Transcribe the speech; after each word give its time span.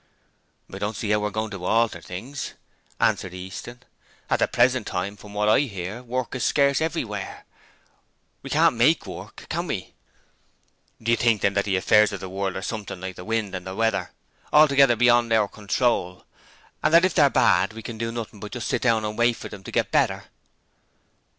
'I 0.73 0.79
don't 0.79 0.95
see 0.95 1.11
how 1.11 1.19
we're 1.19 1.29
goin' 1.29 1.51
to 1.51 1.63
alter 1.63 2.01
things,' 2.01 2.55
answered 2.99 3.35
Easton. 3.35 3.83
'At 4.31 4.39
the 4.39 4.47
present 4.47 4.87
time, 4.87 5.15
from 5.15 5.35
what 5.35 5.47
I 5.47 5.59
hear, 5.59 6.01
work 6.01 6.33
is 6.33 6.43
scarce 6.43 6.81
everywhere. 6.81 7.45
WE 8.41 8.49
can't 8.49 8.75
MAKE 8.75 9.05
work, 9.05 9.45
can 9.47 9.67
we?' 9.67 9.93
'Do 11.03 11.11
you 11.11 11.17
think, 11.17 11.41
then, 11.43 11.53
that 11.53 11.65
the 11.65 11.75
affairs 11.75 12.11
of 12.11 12.19
the 12.19 12.29
world 12.29 12.55
are 12.55 12.63
something 12.63 12.99
like 12.99 13.15
the 13.15 13.23
wind 13.23 13.53
or 13.53 13.59
the 13.59 13.75
weather 13.75 14.09
altogether 14.51 14.95
beyond 14.95 15.31
our 15.31 15.47
control? 15.47 16.25
And 16.81 16.91
that 16.95 17.05
if 17.05 17.13
they're 17.13 17.29
bad 17.29 17.73
we 17.73 17.83
can 17.83 17.99
do 17.99 18.11
nothing 18.11 18.39
but 18.39 18.53
just 18.53 18.69
sit 18.69 18.81
down 18.81 19.05
and 19.05 19.15
wait 19.19 19.33
for 19.35 19.49
them 19.49 19.63
to 19.65 19.71
get 19.71 19.91
better?' 19.91 20.23